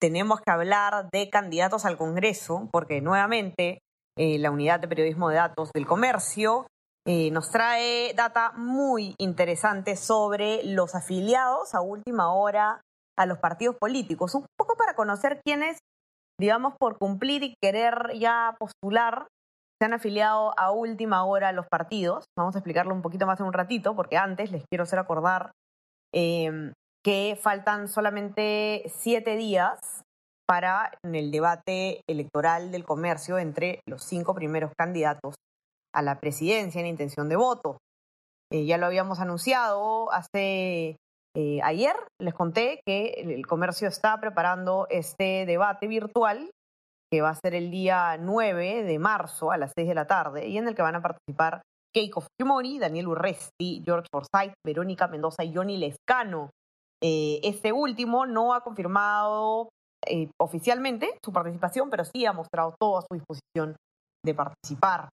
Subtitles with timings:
[0.00, 3.80] tenemos que hablar de candidatos al Congreso porque nuevamente
[4.18, 6.66] eh, la Unidad de Periodismo de Datos del Comercio
[7.06, 12.80] eh, nos trae data muy interesante sobre los afiliados a última hora
[13.18, 15.78] a los partidos políticos, un poco para conocer quiénes,
[16.38, 19.28] digamos, por cumplir y querer ya postular,
[19.78, 22.24] se han afiliado a última hora a los partidos.
[22.38, 25.52] Vamos a explicarlo un poquito más en un ratito, porque antes les quiero hacer acordar
[26.14, 26.72] eh,
[27.04, 30.02] que faltan solamente siete días
[30.46, 35.36] para el debate electoral del comercio entre los cinco primeros candidatos
[35.94, 37.78] a la presidencia en intención de voto.
[38.52, 40.96] Eh, ya lo habíamos anunciado hace
[41.36, 46.50] eh, ayer, les conté que el comercio está preparando este debate virtual
[47.12, 50.48] que va a ser el día 9 de marzo a las 6 de la tarde
[50.48, 55.42] y en el que van a participar Keiko Fujimori, Daniel Urresti, George Forsyth, Verónica Mendoza
[55.42, 56.50] y Johnny Lescano.
[57.02, 59.70] Eh, este último no ha confirmado
[60.06, 63.76] eh, oficialmente su participación, pero sí ha mostrado toda su disposición
[64.24, 65.08] de participar.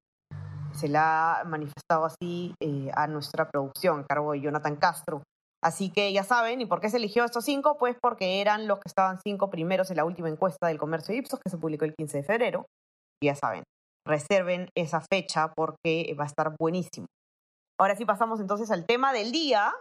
[0.74, 5.24] Se la ha manifestado así eh, a nuestra producción, cargo de Jonathan Castro.
[5.64, 7.78] Así que ya saben, ¿y por qué se eligió estos cinco?
[7.78, 11.40] Pues porque eran los que estaban cinco primeros en la última encuesta del comercio Ipsos,
[11.40, 12.66] que se publicó el 15 de febrero.
[13.24, 13.64] Ya saben,
[14.06, 17.08] reserven esa fecha porque va a estar buenísimo.
[17.80, 19.74] Ahora sí pasamos entonces al tema del día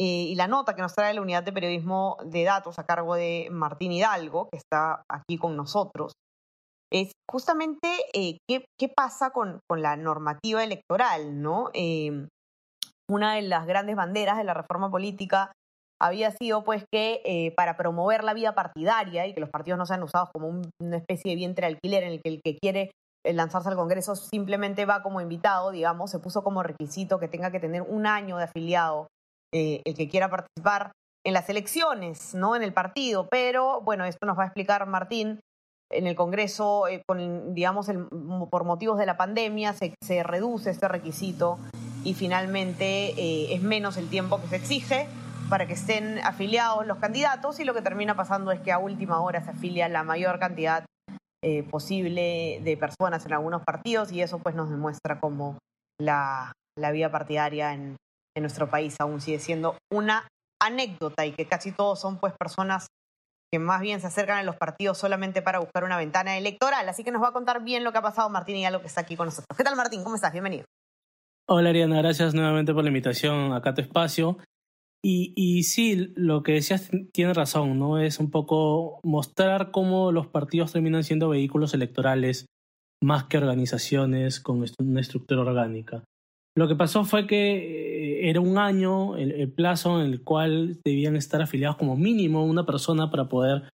[0.00, 3.16] eh, y la nota que nos trae la unidad de periodismo de datos a cargo
[3.16, 6.12] de Martín Hidalgo, que está aquí con nosotros,
[6.92, 11.70] es justamente eh, qué, pasa con, la normativa electoral, ¿no?
[11.74, 12.28] Eh,
[13.10, 15.50] una de las grandes banderas de la reforma política
[16.00, 20.04] había sido pues que para promover la vida partidaria y que los partidos no sean
[20.04, 22.92] usados como un, una especie de vientre de alquiler en el que el que quiere
[23.24, 27.58] lanzarse al Congreso simplemente va como invitado, digamos, se puso como requisito que tenga que
[27.58, 29.08] tener un año de afiliado
[29.54, 30.92] eh, el que quiera participar
[31.24, 32.56] en las elecciones, ¿no?
[32.56, 33.28] En el partido.
[33.30, 35.40] Pero, bueno, esto nos va a explicar Martín.
[35.90, 38.06] En el Congreso, eh, con, digamos, el,
[38.50, 41.58] por motivos de la pandemia, se, reduce este requisito
[42.04, 45.08] y finalmente eh, es menos el tiempo que se exige
[45.48, 49.20] para que estén afiliados los candidatos y lo que termina pasando es que a última
[49.22, 50.84] hora se afilia la mayor cantidad
[51.42, 55.56] eh, posible de personas en algunos partidos y eso pues nos demuestra cómo
[55.98, 57.96] la, la vida partidaria en,
[58.38, 60.26] en nuestro país aún sigue siendo una
[60.60, 62.88] anécdota y que casi todos son pues personas
[63.52, 66.88] que más bien se acercan a los partidos solamente para buscar una ventana electoral.
[66.88, 68.88] Así que nos va a contar bien lo que ha pasado Martín y algo que
[68.88, 69.56] está aquí con nosotros.
[69.56, 70.02] ¿Qué tal Martín?
[70.02, 70.32] ¿Cómo estás?
[70.32, 70.64] Bienvenido.
[71.46, 74.38] Hola Ariana, gracias nuevamente por la invitación acá a tu espacio.
[75.02, 77.98] Y, y sí, lo que decías tiene razón, ¿no?
[77.98, 82.46] Es un poco mostrar cómo los partidos terminan siendo vehículos electorales
[83.00, 86.02] más que organizaciones con una estructura orgánica.
[86.58, 91.40] Lo que pasó fue que era un año el, plazo en el cual debían estar
[91.40, 93.68] afiliados como mínimo una persona para poder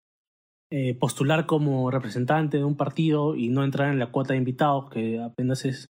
[0.71, 4.91] eh, postular como representante de un partido y no entrar en la cuota de invitados,
[4.91, 5.87] que apenas es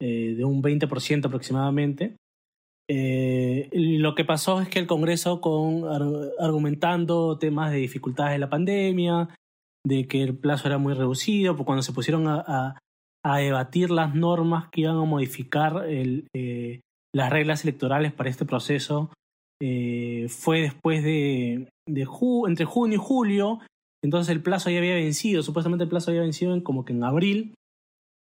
[0.00, 2.14] eh, de un 20% aproximadamente.
[2.88, 5.86] Eh, lo que pasó es que el Congreso, con,
[6.38, 9.28] argumentando temas de dificultades de la pandemia,
[9.84, 12.78] de que el plazo era muy reducido, pues cuando se pusieron a,
[13.24, 16.80] a debatir las normas que iban a modificar eh,
[17.14, 19.10] las reglas electorales para este proceso,
[19.60, 23.60] eh, fue después de, entre junio y julio,
[24.04, 27.02] entonces el plazo ya había vencido, supuestamente el plazo había vencido en, como que en
[27.02, 27.54] abril,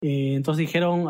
[0.04, 1.08] eh, entonces dijeron,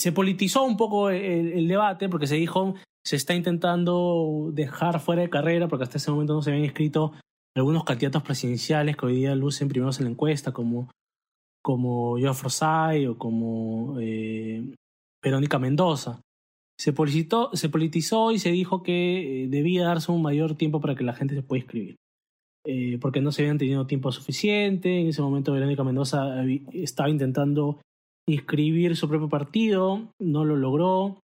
[0.00, 2.74] se politizó un poco el, el, debate porque se dijo,
[3.06, 7.12] se está intentando dejar fuera de carrera porque hasta ese momento no se habían inscrito
[7.56, 10.88] algunos candidatos presidenciales que hoy día lucen primeros en la encuesta, como,
[11.62, 14.74] como Joe Forsyth o como eh,
[15.22, 16.20] Verónica Mendoza.
[16.78, 21.04] Se politizó, se politizó y se dijo que debía darse un mayor tiempo para que
[21.04, 21.96] la gente se pueda inscribir
[22.64, 25.00] eh, porque no se habían tenido tiempo suficiente.
[25.00, 27.80] En ese momento Verónica Mendoza estaba intentando
[28.28, 31.18] inscribir su propio partido, no lo logró.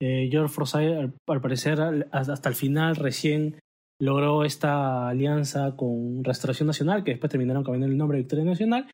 [0.00, 3.58] Eh, George Forsyth, al, al, parecer, hasta el final recién
[3.98, 8.90] logró esta alianza con Restauración Nacional, que después terminaron cambiando el nombre de Victoria Nacional,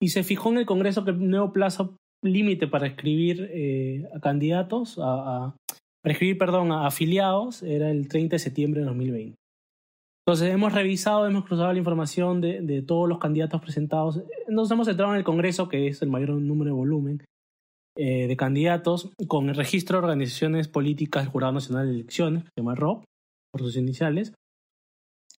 [0.00, 4.20] y se fijó en el Congreso que el nuevo plazo límite para escribir eh, a
[4.20, 5.54] candidatos, para
[6.04, 9.36] escribir, perdón, a afiliados, era el 30 de septiembre de 2020.
[10.26, 14.22] Entonces hemos revisado, hemos cruzado la información de, de, todos los candidatos presentados.
[14.48, 17.24] Nos hemos centrado en el Congreso, que es el mayor número de volumen
[18.00, 22.50] eh, de candidatos, con el registro de organizaciones políticas del Jurado Nacional de Elecciones, que
[22.54, 23.02] se llama ROP,
[23.50, 24.34] por sus iniciales.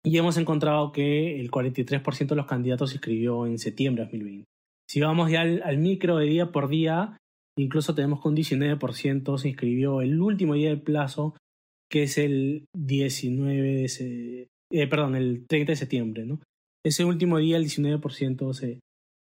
[0.05, 4.45] Y hemos encontrado que el 43% de los candidatos se inscribió en septiembre de 2020.
[4.89, 7.19] Si vamos ya al, micro de día por día,
[7.59, 11.37] incluso tenemos que un 19% se inscribió el último día del plazo,
[11.91, 16.41] que es el 19 de, eh, perdón, el 30 de septiembre, ¿no?
[16.85, 18.81] Ese último día, el 19% se,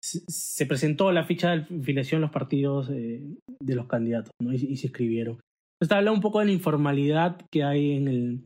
[0.03, 3.23] se presentó la ficha de afiliación en los partidos eh,
[3.61, 4.53] de los candidatos, ¿no?
[4.53, 5.41] Y, se inscribieron.
[5.81, 8.45] Está hablando un poco de la informalidad que hay en el,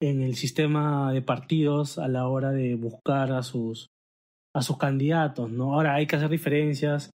[0.00, 3.88] en el sistema de partidos a la hora de buscar a sus,
[4.54, 5.74] a sus candidatos, ¿no?
[5.74, 7.10] Ahora hay que hacer diferencias.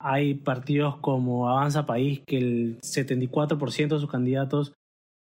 [0.00, 4.74] Hay partidos como Avanza País que el 74% de sus candidatos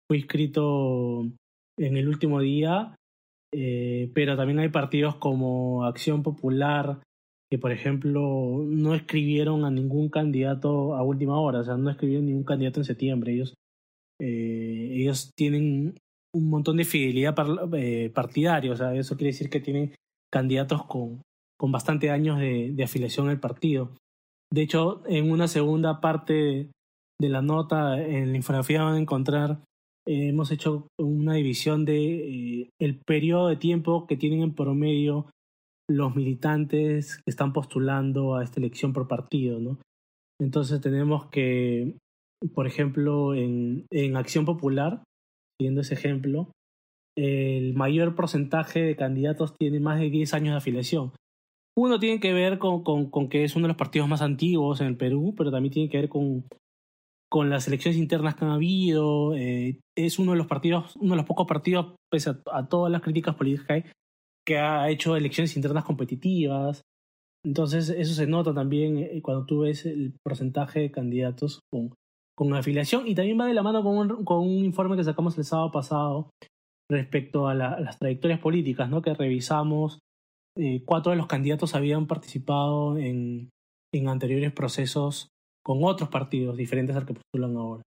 [0.07, 1.23] fue inscrito
[1.79, 2.95] en el último día
[3.53, 7.01] eh, pero también hay partidos como Acción Popular
[7.51, 12.27] que, por ejemplo, no escribieron a ningún candidato a última hora, o sea, no escribieron
[12.27, 13.33] ningún candidato en septiembre.
[13.33, 13.55] Ellos,
[14.21, 15.95] eh, ellos tienen
[16.39, 19.95] un montón de fidelidad par, eh, partidaria, o sea, eso quiere decir que tienen
[20.33, 21.23] candidatos con,
[21.59, 23.91] con bastante años de, de afiliación al partido.
[24.53, 26.71] De hecho, en una segunda parte
[27.21, 29.61] de la nota, en la infografía van a encontrar
[30.09, 35.27] eh, hemos hecho una división de eh, el periodo de tiempo que tienen en promedio
[35.91, 39.79] los militantes que están postulando a esta elección por partido, ¿no?
[40.41, 41.97] Entonces tenemos que,
[42.55, 45.03] por ejemplo, en, en Acción Popular,
[45.59, 46.53] siguiendo ese ejemplo,
[47.17, 51.13] el mayor porcentaje de candidatos tiene más de 10 años de afiliación.
[51.77, 54.89] Uno tiene que ver con, con, que es uno de los partidos más antiguos en
[54.89, 56.45] el Perú, pero también tiene que ver con,
[57.29, 59.35] con las elecciones internas que han habido.
[59.35, 62.91] Eh, es uno de los partidos, uno de los pocos partidos, pese a, a, todas
[62.91, 63.85] las críticas políticas que hay,
[64.47, 66.83] que ha hecho elecciones internas competitivas.
[67.45, 71.95] Entonces, eso se nota también eh, cuando tú ves el porcentaje de candidatos con,
[72.39, 73.09] con afiliación.
[73.09, 75.73] Y también va de la mano con un, con un informe que sacamos el sábado
[75.73, 76.31] pasado
[76.89, 79.03] respecto a, la, a las trayectorias políticas, ¿no?
[79.03, 79.99] que revisamos.
[80.57, 83.51] Eh, cuatro de los candidatos habían participado en,
[83.93, 85.31] en anteriores procesos
[85.65, 87.83] con otros partidos diferentes al que postulan ahora.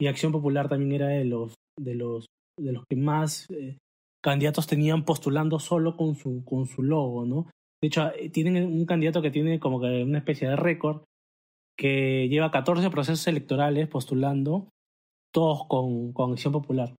[0.00, 2.26] Y Acción Popular también era de los, de los,
[2.60, 3.76] de los que más eh,
[4.22, 7.50] candidatos tenían postulando solo con su, con su logo, ¿no?
[7.82, 11.02] De hecho, eh, tienen un candidato que tiene como que una especie de récord,
[11.78, 14.68] que lleva 14 procesos electorales postulando,
[15.32, 16.94] todos con, con Acción Popular.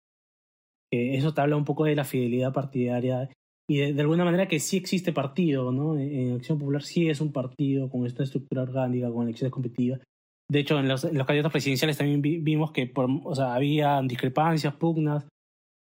[0.92, 3.28] Eso te habla un poco de la fidelidad partidaria
[3.68, 5.98] y de, alguna manera que sí existe partido, ¿no?
[5.98, 10.00] En, Acción Popular sí es un partido con esta estructura orgánica, con elecciones competitivas,
[10.48, 12.92] de hecho, en los, candidatos presidenciales también vi, vimos que
[13.38, 15.26] había discrepancias, pugnas,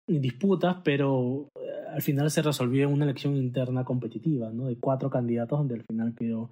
[0.07, 4.65] disputas, pero eh, al final se resolvió en una elección interna competitiva, ¿no?
[4.65, 6.49] De cuatro candidatos, donde al final quedó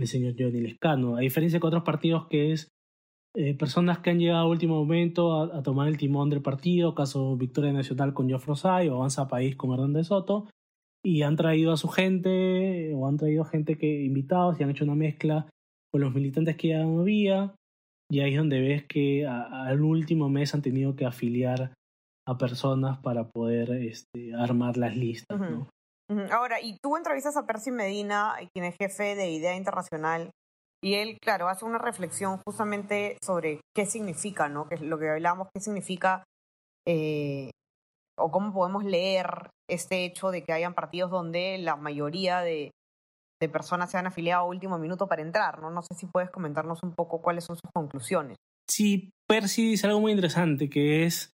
[0.00, 1.16] el señor Johnny Lescano.
[1.16, 2.68] A diferencia de otros partidos que es
[3.36, 6.94] eh, personas que han llegado a último momento a, a, tomar el timón del partido,
[6.94, 10.48] caso Victoria Nacional con Geoff Rosay o Avanza País con Hernández Soto,
[11.04, 14.84] y han traído a su gente o han traído gente que invitados y han hecho
[14.84, 15.48] una mezcla
[15.92, 17.54] con los militantes que ya no había,
[18.10, 21.72] y ahí es donde ves que a, al último mes han tenido que afiliar
[22.26, 25.40] a personas para poder este, armar las listas.
[25.40, 25.50] Uh -huh.
[25.50, 25.68] ¿no?
[26.32, 30.30] Ahora, y tú entrevistas a Percy Medina, quien es jefe de Idea Internacional,
[30.82, 34.68] y él, claro, hace una reflexión justamente sobre qué significa, ¿no?
[34.68, 36.24] Que es lo que hablábamos, qué significa
[36.86, 37.50] eh,
[38.18, 42.70] o cómo podemos leer este hecho de que hayan partidos donde la mayoría de,
[43.40, 45.70] de personas se han afiliado a último minuto para entrar, ¿no?
[45.70, 48.36] No sé si puedes comentarnos un poco cuáles son sus conclusiones.
[48.68, 51.30] Sí, Percy dice algo muy interesante, que es,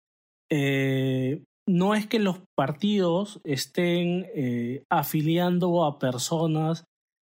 [0.50, 6.84] eh, no es que los partidos estén eh, afiliando a personas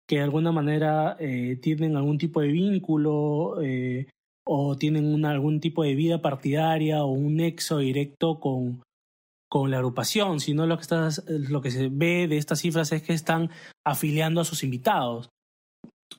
[0.08, 4.08] que de alguna manera eh, tienen algún tipo de vínculo eh,
[4.46, 8.82] o tienen algún tipo de vida partidaria o un nexo directo con,
[9.50, 10.86] con la agrupación, sino lo que,
[11.28, 13.50] lo que se ve de estas cifras es que están
[13.86, 15.30] afiliando a sus invitados.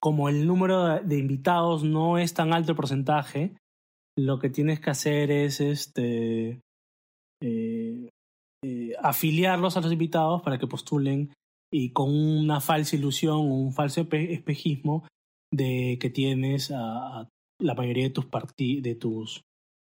[0.01, 3.55] Como el número de invitados no es tan alto el porcentaje,
[4.17, 6.61] lo que tienes que hacer es este,
[7.45, 8.09] eh,
[8.65, 11.33] eh, afiliarlos a los invitados para que postulen
[11.71, 15.07] y con una falsa ilusión un falso espejismo
[15.53, 17.29] de que tienes a, a
[17.61, 19.43] la mayoría de tus, de tus,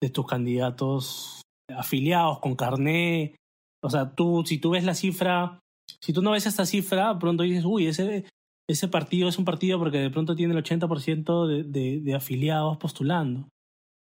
[0.02, 3.36] de tus candidatos afiliados con carné.
[3.84, 5.60] O sea, tú, si tú ves la cifra,
[6.02, 8.26] si tú no ves esta cifra, pronto dices, uy, ese,
[8.70, 12.78] ese partido es un partido porque de pronto tiene el 80% de, de, de, afiliados
[12.78, 13.48] postulando.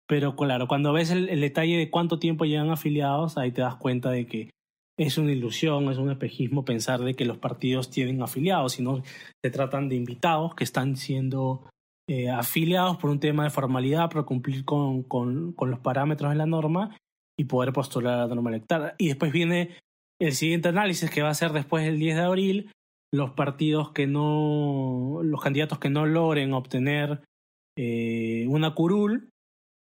[0.06, 4.10] Pero claro, cuando ves el, detalle de cuánto tiempo llevan afiliados, ahí te das cuenta
[4.10, 4.50] de que
[4.98, 9.02] es una ilusión, es un espejismo pensar de que los partidos tienen afiliados, sino
[9.42, 11.68] se tratan de invitados que están siendo
[12.08, 16.36] eh, afiliados por un tema de formalidad para cumplir con, con, con, los parámetros de
[16.36, 16.96] la norma
[17.38, 18.94] y poder postular a la norma electoral.
[18.98, 19.76] Y después viene
[20.20, 22.70] el siguiente análisis que va a ser después del 10 de abril,
[23.12, 27.22] los partidos que no, los candidatos que no logren obtener
[27.76, 29.30] eh, una curul,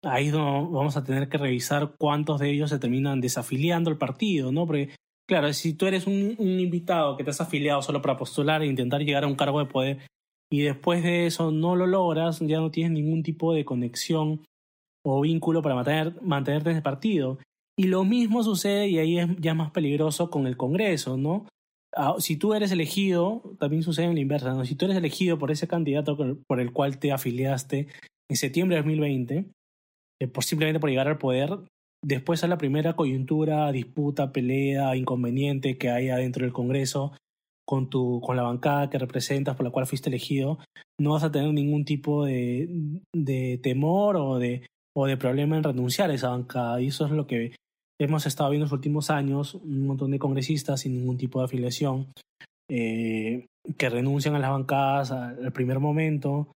[0.03, 4.67] ahí vamos a tener que revisar cuántos de ellos se terminan desafiliando al partido, ¿no?
[4.67, 4.91] Porque,
[5.29, 9.03] claro, si tú eres un, invitado que te has afiliado solo para postular e intentar
[9.03, 9.99] llegar a un cargo de poder
[10.51, 14.45] y después de eso no lo logras, ya no tienes ningún tipo de conexión
[15.05, 17.39] o vínculo para mantener, mantenerte en ese partido.
[17.79, 21.47] Y lo mismo sucede, y ahí es ya más peligroso con el Congreso, ¿no?
[21.97, 24.65] Ah, si tú eres elegido, también sucede en la inversa, ¿no?
[24.65, 26.17] Si tú eres elegido por ese candidato
[26.47, 27.89] por el cual te afiliaste
[28.29, 29.51] en septiembre de 2020,
[30.21, 31.59] eh, por simplemente por llegar al poder,
[32.05, 37.13] después a la primera coyuntura, disputa, pelea, inconveniente que hay adentro del Congreso,
[37.67, 40.59] con, tu, con la bancada que representas, por la cual fuiste elegido,
[41.01, 42.69] no vas a tener ningún tipo de,
[43.15, 46.81] de temor o de, o de problema en renunciar a esa bancada.
[46.81, 47.55] Y eso es lo que
[48.01, 51.45] hemos estado viendo en los últimos años, un montón de congresistas sin ningún tipo de
[51.45, 52.09] afiliación,
[52.69, 53.47] eh,
[53.77, 56.49] que renuncian a las bancadas al primer momento,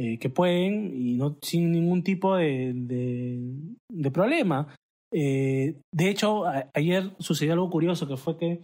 [0.00, 4.72] eh, que pueden y no sin ningún tipo de, de, problema.
[5.12, 8.62] Eh, de hecho, ayer sucedió algo curioso, que fue que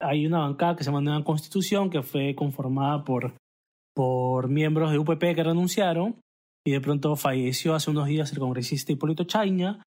[0.00, 3.34] hay una bancada que se llama Nueva Constitución que fue conformada por,
[3.94, 6.16] por miembros de UPP que renunciaron
[6.66, 9.82] y de pronto falleció hace unos días el congresista Hipólito Chaña.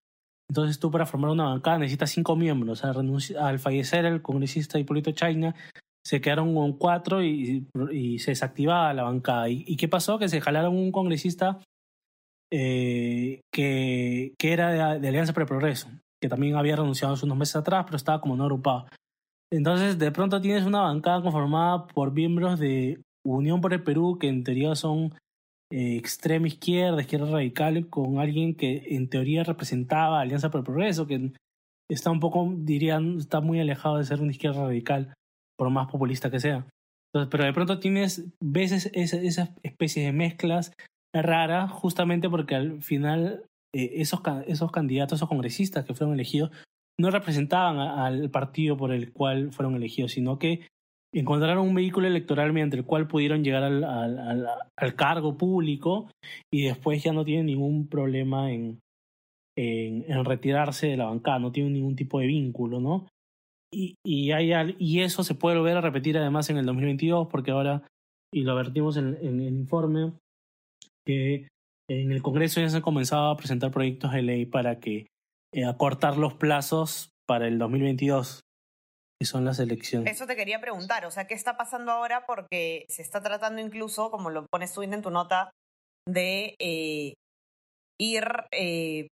[0.47, 2.83] Entonces tú para formar una bancada necesitas cinco miembros.
[2.83, 5.55] Al, al fallecer el congresista Hipólito Chaña
[6.05, 7.67] se quedaron con cuatro y,
[8.19, 9.50] se desactivaba la bancada.
[9.50, 10.19] ¿Y, ¿Y, qué pasó?
[10.19, 11.59] Que se jalaron un congresista
[12.51, 15.89] eh, que, que era de, Alianza para el Progreso,
[16.21, 18.85] que también había renunciado unos meses atrás, pero estaba como no agrupado.
[19.51, 24.27] Entonces, de pronto tienes una bancada conformada por miembros de Unión por el Perú, que
[24.27, 25.13] en teoría son
[25.71, 31.07] eh, extrema izquierda, izquierda radical, con alguien que en teoría representaba Alianza por el Progreso,
[31.07, 31.33] que
[31.89, 35.13] está un poco, dirían, está muy alejado de ser una izquierda radical,
[35.57, 36.65] por más populista que sea.
[37.13, 40.74] Entonces, pero de pronto tienes, ves esa, esa especie de mezclas
[41.13, 46.51] raras, justamente porque al final eh, esos, esos candidatos, esos congresistas que fueron elegidos,
[47.00, 50.67] no representaban al partido por el cual fueron elegidos, sino que
[51.13, 54.47] encontraron un vehículo electoral mediante el cual pudieron llegar al, al,
[54.77, 56.09] al cargo público
[56.53, 58.79] y después ya no tienen ningún problema en,
[59.57, 63.07] en, en, retirarse de la bancada, no tienen ningún tipo de vínculo, ¿no?
[63.75, 67.51] Y, y, hay, y eso se puede volver a repetir además en el 2022 porque
[67.51, 67.86] ahora,
[68.34, 70.13] y lo advertimos en, el informe,
[71.05, 71.50] que
[71.89, 75.08] en el Congreso ya se han comenzado a presentar proyectos de ley para que
[75.53, 78.39] eh, acortar los plazos para el 2022,
[79.20, 80.15] que son las elecciones.
[80.15, 82.25] Eso te quería preguntar, o sea, ¿qué está pasando ahora?
[82.25, 85.51] Porque se está tratando incluso, como lo pones tú en tu nota,
[86.08, 87.13] de eh,
[88.00, 89.10] ir, eh,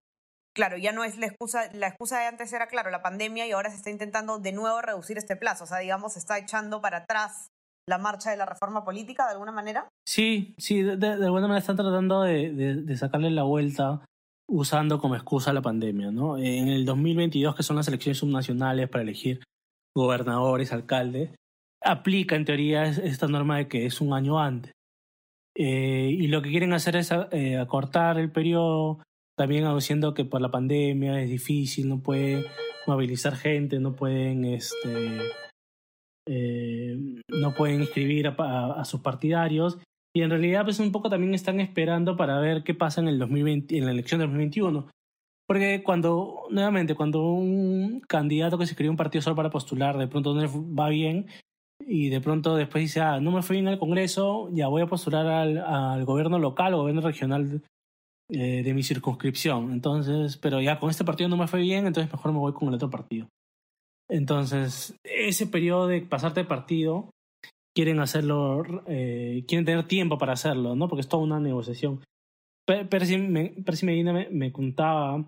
[0.54, 3.52] claro, ya no es la excusa, la excusa de antes era, claro, la pandemia y
[3.52, 6.82] ahora se está intentando de nuevo reducir este plazo, o sea, digamos, se está echando
[6.82, 7.50] para atrás
[7.88, 9.88] la marcha de la reforma política de alguna manera?
[10.08, 14.06] Sí, sí, de, alguna manera están tratando de, de, sacarle la vuelta
[14.48, 16.12] usando como excusa la pandemia.
[16.12, 16.38] ¿no?
[16.38, 19.42] En el 2022, que son las elecciones subnacionales para elegir
[19.96, 21.32] gobernadores, alcaldes,
[21.82, 24.72] aplica en teoría esta norma de que es un año antes.
[25.56, 29.00] Eh, y lo que quieren hacer es eh, acortar el periodo,
[29.36, 32.44] también aduciendo que por la pandemia es difícil, no pueden
[32.88, 35.20] movilizar gente, no pueden, este,
[36.28, 39.80] eh, no pueden inscribir a, sus partidarios
[40.16, 43.18] y en realidad, pues un poco también están esperando para ver qué pasa en el
[43.18, 44.88] 2020, en la elección del 2021.
[45.48, 50.08] Porque cuando, nuevamente, cuando un candidato que se escribe un partido solo para postular, de
[50.08, 51.28] pronto no le va bien,
[51.86, 54.88] y de pronto después dice, ah, no me fui bien al Congreso, ya voy a
[54.88, 57.64] postular al, al gobierno local o gobierno regional
[58.30, 59.72] eh, de mi circunscripción.
[59.72, 62.70] Entonces, pero ya con este partido no me fue bien, entonces mejor me voy con
[62.70, 63.28] el otro partido.
[64.10, 67.10] Entonces, ese periodo de pasarte de partido
[67.76, 70.88] quieren hacerlo, eh, quieren tener tiempo para hacerlo, ¿no?
[70.88, 72.02] Porque es toda una negociación.
[72.66, 75.26] Percy, Medina me, me contaba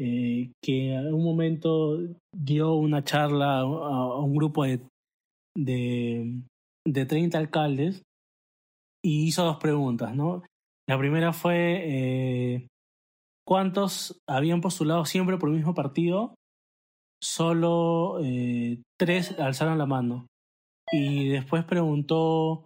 [0.00, 1.98] eh, que en un momento
[2.34, 4.80] dio una charla a, a un grupo de,
[5.56, 6.42] de,
[6.86, 8.02] de 30 alcaldes
[9.04, 10.42] y hizo dos preguntas, ¿no?
[10.88, 12.68] La primera fue eh,
[13.46, 16.34] ¿cuántos habían postulado siempre por el mismo partido?
[17.22, 20.26] Solo eh, tres alzaron la mano
[20.92, 22.64] y después preguntó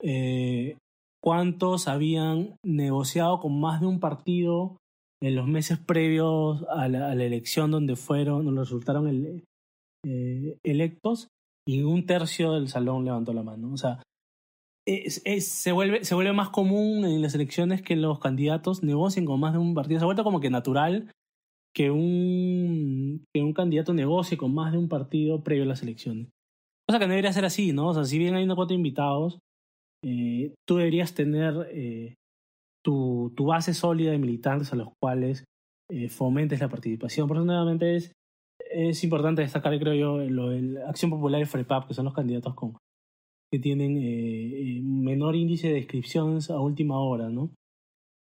[0.00, 0.76] eh,
[1.20, 4.76] cuántos habían negociado con más de un partido
[5.20, 9.44] en los meses previos a la, elección donde fueron, donde resultaron el,
[10.62, 11.26] electos
[11.66, 13.72] y un tercio del salón levantó la mano.
[13.72, 14.00] O sea,
[15.40, 19.52] se, vuelve, se vuelve más común en las elecciones que los candidatos negocien con más
[19.52, 20.00] de un partido.
[20.00, 21.10] Se vuelve como que natural
[21.74, 26.28] que un, que un candidato negocie con más de un partido previo a las elecciones.
[26.88, 27.88] Cosa que no debería ser así, ¿no?
[27.88, 29.38] O sea, si bien hay una cuota de invitados,
[30.02, 32.14] eh, tú deberías tener eh,
[32.82, 35.44] tu, tu, base sólida de militantes a los cuales
[35.90, 37.28] eh, fomentes la participación.
[37.28, 38.12] Por eso, nuevamente, es,
[38.70, 42.54] es importante destacar, creo yo, lo de Acción Popular y FREPAP, que son los candidatos
[42.54, 42.78] con,
[43.50, 47.50] que tienen eh, eh, menor índice de inscripciones a última hora, ¿no?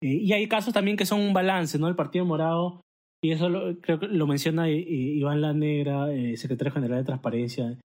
[0.02, 1.88] Eh, y hay casos también que son un balance, ¿no?
[1.88, 2.82] El Partido Morado,
[3.24, 3.50] y eso
[3.82, 7.80] creo que lo menciona Iván La Negra, secretario general de Transparencia,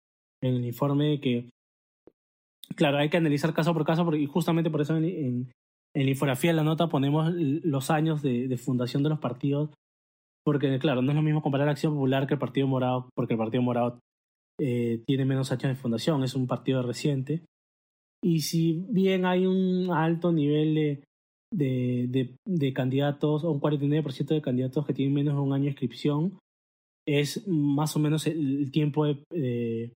[0.44, 1.50] en el informe que,
[2.76, 5.52] claro, hay que analizar caso por caso, porque justamente por eso en, en,
[5.94, 9.70] la infografía de la nota ponemos los años de, de fundación de los partidos,
[10.44, 13.40] porque, claro, no es lo mismo comparar Acción Popular que el Partido Morado, porque el
[13.40, 14.00] Partido Morado
[14.64, 17.42] eh, tiene menos años de fundación, es un partido reciente.
[18.24, 20.76] Y si bien hay un alto nivel
[21.52, 25.64] de, de, de, candidatos, o un 49% de candidatos que tienen menos de un año
[25.64, 26.38] de inscripción,
[27.08, 29.94] es más o menos el, tiempo de...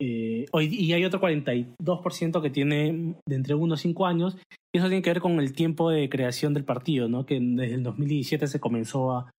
[0.00, 4.38] Eh, y hay otro 42% que tiene de entre 1 a 5 años,
[4.72, 7.26] y eso tiene que ver con el tiempo de creación del partido, ¿no?
[7.26, 9.30] que desde el 2017 se comenzó a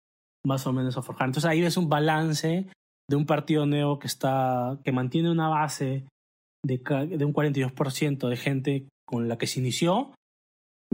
[0.45, 1.27] más o menos a forjar.
[1.27, 2.67] Entonces ahí ves un balance
[3.09, 6.05] de un partido nuevo que, está, que mantiene una base
[6.65, 10.13] de, de un 42% de gente con la que se inició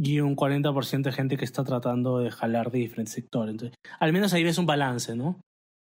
[0.01, 3.51] y un 40% de gente que está tratando de jalar de diferentes sectores.
[3.51, 5.39] Entonces, al menos ahí ves un balance, ¿no?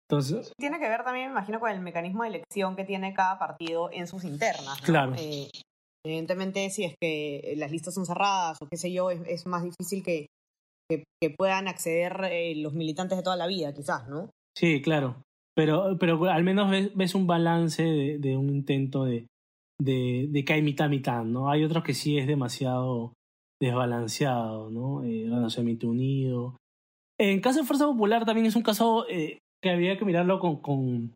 [0.09, 3.39] Entonces, tiene que ver también, me imagino, con el mecanismo de elección que tiene cada
[3.39, 4.81] partido en sus internas.
[4.81, 5.15] Claro.
[5.17, 5.49] Eh,
[6.05, 10.03] evidentemente, si es que las listas son cerradas o qué sé yo, es, más difícil
[10.03, 10.27] que,
[10.89, 11.03] que,
[11.37, 14.29] puedan acceder eh, los militantes de toda la vida, quizás, ¿no?
[14.55, 15.23] Sí, claro.
[15.55, 19.27] Pero, pero al menos ves, un balance de, un intento de,
[19.79, 21.49] de, de que hay mitad mitad, ¿no?
[21.49, 23.13] Hay otros que sí es demasiado
[23.61, 25.03] desbalanceado, ¿no?
[25.03, 26.57] Eh, Renacionamiento Unido.
[27.19, 30.57] En caso de Fuerza Popular también es un caso eh, que había que mirarlo con,
[30.57, 31.13] con,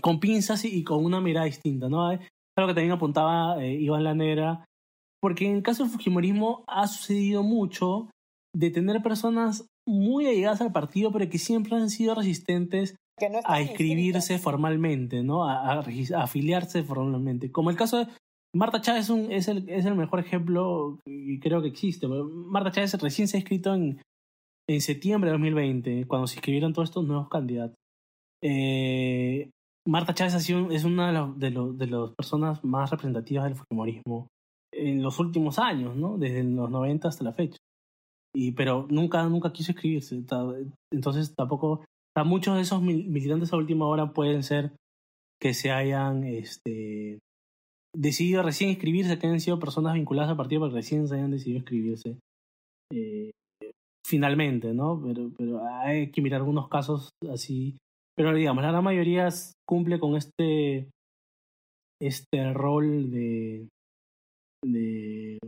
[0.00, 2.12] con pinzas y, con una mirada distinta, ¿no?
[2.12, 2.20] Es
[2.56, 4.64] algo que también apuntaba eh, Iván Lanera,
[5.20, 8.10] porque en el caso del Fujimorismo ha sucedido mucho
[8.54, 12.96] de tener personas muy allegadas al partido, pero que siempre han sido resistentes
[13.44, 15.44] a inscribirse formalmente, ¿no?
[15.44, 15.82] A,
[16.16, 17.52] afiliarse formalmente.
[17.52, 18.08] Como el caso de
[18.54, 22.06] Marta Chávez es, el, es el mejor ejemplo y creo que existe.
[22.08, 24.00] Marta Chávez recién se ha inscrito en,
[24.68, 27.76] en septiembre de 2020, cuando se inscribieron todos estos nuevos candidatos.
[28.42, 29.50] Eh,
[29.86, 34.28] Marta Chávez ha sido, es una de las de, de personas más representativas del fujimorismo
[34.72, 36.18] en los últimos años, ¿no?
[36.18, 37.56] Desde los 90 hasta la fecha.
[38.34, 40.22] Y, pero nunca, nunca quiso inscribirse.
[40.90, 41.84] Entonces tampoco
[42.24, 44.72] muchos de esos militantes a última hora pueden ser
[45.40, 47.18] que se hayan este,
[47.94, 51.58] decidido recién inscribirse, que hayan sido personas vinculadas al partido, pero recién se hayan decidido
[51.58, 52.18] inscribirse.
[52.92, 53.32] Eh,
[54.06, 55.00] finalmente, ¿no?
[55.02, 57.76] Pero, pero hay que mirar algunos casos así.
[58.14, 59.28] Pero digamos, la gran mayoría
[59.66, 60.90] cumple con este,
[62.00, 63.68] este rol de,
[64.64, 65.38] de,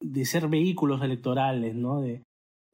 [0.00, 2.00] de ser vehículos electorales, ¿no?
[2.00, 2.22] De,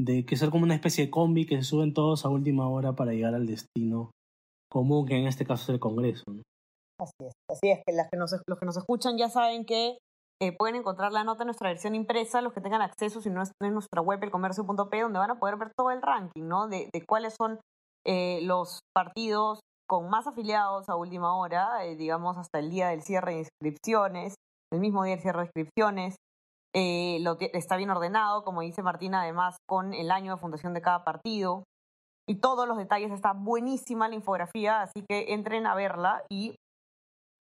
[0.00, 2.94] de que ser como una especie de combi que se suben todos a última hora
[2.94, 4.10] para llegar al destino
[4.70, 6.24] común, que en este caso es el Congreso.
[7.00, 9.98] Así es, así es, que, las que nos, los que nos escuchan ya saben que
[10.40, 13.42] eh, pueden encontrar la nota en nuestra versión impresa, los que tengan acceso, si no
[13.42, 16.68] es en nuestra web, elcomercio.p, donde van a poder ver todo el ranking, ¿no?
[16.68, 17.58] De, de cuáles son
[18.06, 23.02] eh, los partidos con más afiliados a última hora, eh, digamos hasta el día del
[23.02, 24.34] cierre de inscripciones,
[24.72, 26.16] el mismo día del cierre de inscripciones,
[26.74, 30.82] eh, lo, está bien ordenado, como dice Martina, además con el año de fundación de
[30.82, 31.64] cada partido.
[32.28, 36.56] Y todos los detalles, está buenísima la infografía, así que entren a verla y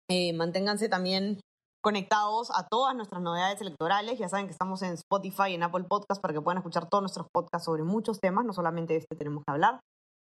[0.10, 1.40] eh, manténganse también
[1.84, 4.20] conectados a todas nuestras novedades electorales.
[4.20, 7.28] Ya saben que estamos en Spotify en Apple Podcast para que puedan escuchar todos nuestros
[7.32, 9.80] podcasts sobre muchos temas, no solamente este tenemos que hablar.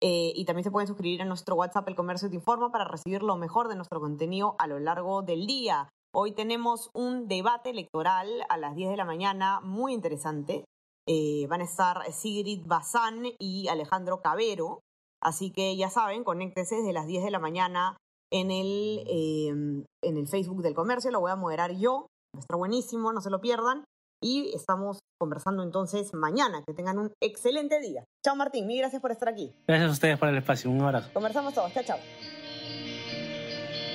[0.01, 3.23] Eh, y también se pueden suscribir a nuestro WhatsApp El Comercio Te Informa para recibir
[3.23, 5.89] lo mejor de nuestro contenido a lo largo del día.
[6.13, 10.65] Hoy tenemos un debate electoral a las 10 de la mañana muy interesante.
[11.07, 14.81] Eh, van a estar Sigrid Bazán y Alejandro Cabero.
[15.21, 17.97] Así que ya saben, conéctense desde las 10 de la mañana
[18.31, 21.11] en el, eh, en el Facebook del comercio.
[21.11, 22.07] Lo voy a moderar yo.
[22.37, 23.83] Está buenísimo, no se lo pierdan.
[24.21, 26.63] Y estamos conversando entonces mañana.
[26.65, 28.03] Que tengan un excelente día.
[28.25, 29.53] Chao Martín, mil gracias por estar aquí.
[29.67, 30.69] Gracias a ustedes por el espacio.
[30.71, 31.09] Un abrazo.
[31.13, 31.71] Conversamos todos.
[31.73, 31.97] Chao, chao.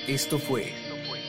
[0.07, 0.73] Esto fue